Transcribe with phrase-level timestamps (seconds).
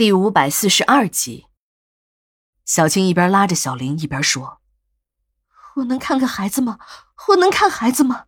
[0.00, 1.48] 第五百四十二集，
[2.64, 4.62] 小青一边拉着小林一边说
[5.76, 6.78] ：“我能看看孩子吗？
[7.28, 8.24] 我能看孩子吗？”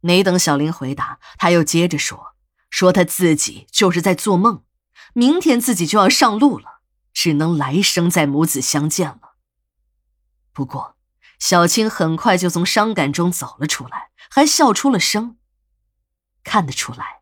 [0.00, 2.34] 没等小林回答，他又接着说
[2.70, 4.64] ：“说他自己就是在做梦，
[5.12, 6.80] 明天自己就要上路了，
[7.12, 9.34] 只能来生再母子相见了。”
[10.54, 10.96] 不过，
[11.38, 15.36] 小青很快就从伤感中走了出来，还笑出了声。
[16.42, 17.20] 看得出来，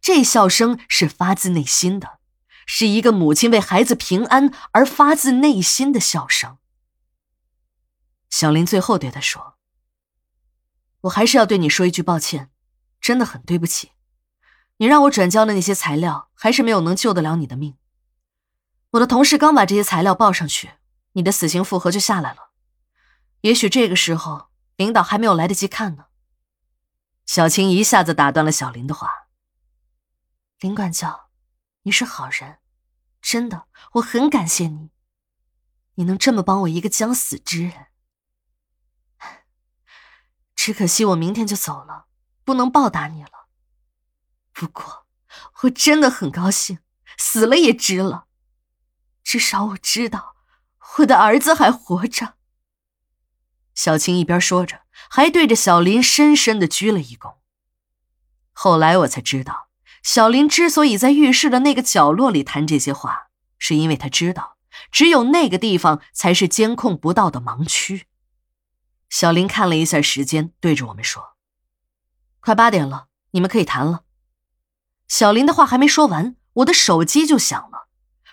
[0.00, 2.20] 这笑声是发自内心的。
[2.66, 6.58] 是一个母亲为孩子平安而发自内心的笑声。
[8.30, 9.56] 小林最后对他说
[11.02, 12.50] ：“我还是要对你说一句抱歉，
[13.00, 13.92] 真的很对不起。
[14.78, 17.76] 你让我转交的那些材料，还是没有能救得了你的命。
[18.90, 20.72] 我的同事刚把这些材料报上去，
[21.12, 22.50] 你的死刑复核就下来了。
[23.42, 26.06] 也许这个时候，领导还没有来得及看呢。”
[27.26, 29.28] 小青一下子打断了小林的话
[30.60, 31.22] ：“林管教。”
[31.86, 32.60] 你是好人，
[33.24, 34.90] 真的，我很感谢你。
[35.94, 37.86] 你能这么帮我一个将死之人，
[40.54, 42.04] 只可惜我明天就走了，
[42.44, 43.48] 不能报答你了。
[44.52, 45.06] 不过，
[45.62, 46.80] 我真的很高兴，
[47.16, 48.26] 死了也值了。
[49.22, 50.36] 至少我知道，
[50.98, 52.36] 我的儿子还活着。
[53.74, 57.38] 小青一边说着，还对着小林深深的鞠了一躬。
[58.52, 59.63] 后来我才知道。
[60.04, 64.58] 小林之所以在浴室的那个角落里谈这些话，是因为他知道，
[64.92, 68.04] 只有那个地方才是监控不到的盲区。
[69.08, 71.36] 小林看了一下时间，对着我们说
[72.40, 74.02] ：“快八点了，你们可以谈了。”
[75.08, 77.88] 小林的话还没说完，我的手机就响了。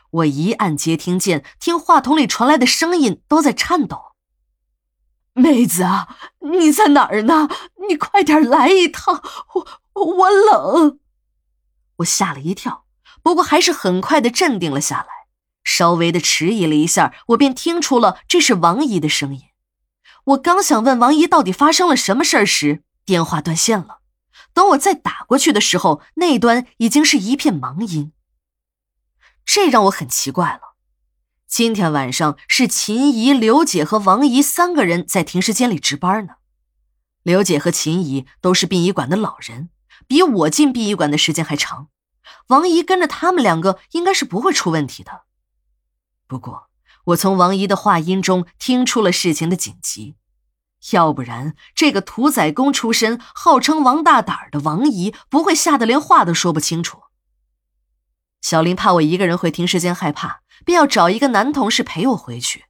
[0.09, 4.11] 我一按接听键，听话筒里传来的声音都在颤抖
[5.31, 7.47] ：“妹子啊，你在哪儿呢？
[7.87, 9.23] 你快点来一趟，
[9.93, 10.99] 我我冷。”
[12.01, 12.85] 我吓了一跳，
[13.23, 15.07] 不过还是很快的镇定了下来。
[15.63, 19.43] 稍微的迟疑了一下，我便听出了这是王姨的声音。
[20.25, 23.99] 我刚想问王姨到底发生了什么事儿时，电话断线了。
[24.53, 28.11] 等我再打过去的时候，那端已经是一片忙音。
[29.45, 30.75] 这让我很奇怪了。
[31.47, 36.35] 今天晚上是秦姨、刘姐和王姨三个人在停尸间里值班呢。
[37.23, 39.69] 刘姐和秦姨都是殡仪馆的老人。
[40.07, 41.87] 比我进殡仪馆的时间还长，
[42.47, 45.23] 王姨跟着他们两个应该是不会出问题的。
[46.27, 46.69] 不过，
[47.05, 50.15] 我从王姨的话音中听出了事情的紧急，
[50.91, 57.03] 要不然这个屠宰工出身、号称王大胆的王姨不会吓得连话都说不清楚。
[58.41, 62.65] 小林怕我一个人回停尸间害怕，便要找一个男同事陪我回去。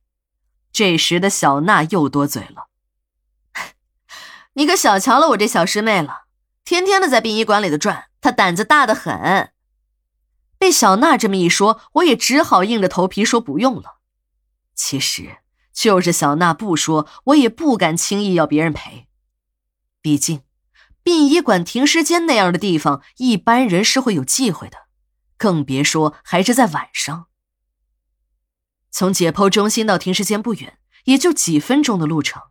[0.71, 2.67] 这时的小娜又多嘴了
[4.53, 6.23] ：“你可小瞧了我这小师妹了。”
[6.63, 9.51] 天天的在殡仪馆里头转，他胆子大的很。
[10.57, 13.99] 被小娜这么一说，我也只好硬着头皮说不用了。
[14.75, 15.37] 其实
[15.73, 19.07] 就是小娜不说，我也不敢轻易要别人陪。
[20.01, 20.43] 毕竟，
[21.03, 24.87] 殡仪馆、停尸间那样的地方，一般人是会有忌讳的，
[25.37, 27.27] 更别说还是在晚上。
[28.91, 32.41] 从解剖中心到停尸间不远，也就几分钟的路程。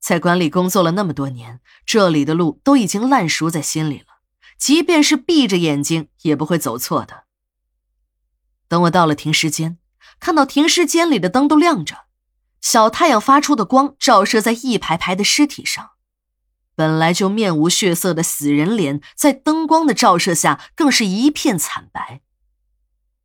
[0.00, 4.20] 在馆里工作了那么多年，这里的路都已经烂熟在心里了，
[4.56, 7.24] 即便是闭着眼睛也不会走错的。
[8.68, 9.78] 等我到了停尸间，
[10.20, 12.06] 看到停尸间里的灯都亮着，
[12.60, 15.90] 小太阳发出的光照射在一排排的尸体上，
[16.74, 22.22] 本来就面无血色的死人脸，在灯光的照射下更是一片惨白。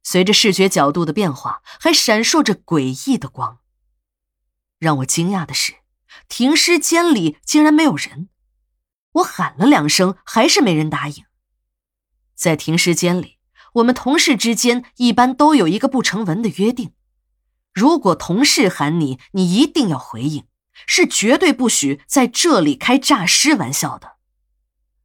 [0.02, 3.60] 随着视觉角度的变化，还闪烁着诡异的光。
[4.80, 5.83] 让我惊讶的是。
[6.28, 8.30] 停尸间里竟然没有人，
[9.14, 11.26] 我喊了两声，还是没人答应。
[12.36, 13.38] 在停尸间里，
[13.74, 16.94] 我们同事之间一般都有一个不成文的约定：
[17.74, 20.46] 如果同事喊你，你一定要回应，
[20.88, 24.18] 是绝对不许在这里开诈尸玩笑的。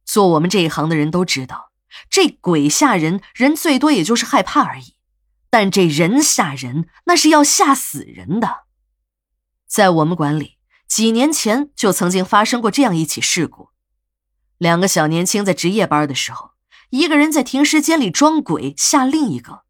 [0.05, 1.71] 做我们这一行的人都知道，
[2.09, 4.95] 这鬼吓人，人最多也就是害怕而已；
[5.49, 8.65] 但这人吓人，那是要吓死人的。
[9.67, 10.58] 在我们馆里。
[10.89, 13.69] 几年前就曾经发生过这样一起事故：
[14.57, 16.53] 两个小年轻在值夜班的时候，
[16.89, 19.61] 一个人在停尸间里装鬼吓另一个，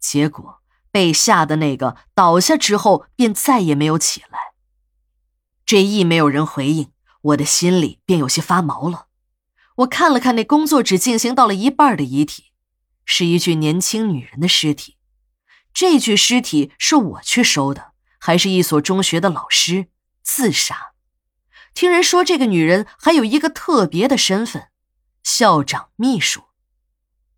[0.00, 0.60] 结果
[0.90, 4.38] 被吓的那个倒下之后便再也没有起来。
[5.64, 6.90] 这一没有人回应，
[7.22, 9.06] 我的心里便有些发毛了。
[9.76, 12.46] 我看了看那工作只进行到了一半的遗体，
[13.04, 14.96] 是一具年轻女人的尸体。
[15.72, 19.86] 这具尸体是我去收的，还是一所中学的老师？
[20.30, 20.92] 自杀，
[21.72, 24.68] 听人说这个女人还有一个特别的身份，
[25.22, 26.44] 校长秘书。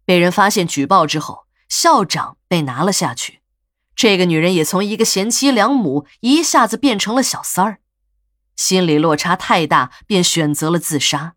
[0.04, 3.42] 被人发现举报之后，校长被拿了下去，
[3.94, 7.78] 这个女人也从一个贤妻良母一下子变成了小三儿，
[8.56, 11.36] 心理落差太大，便选择了自杀。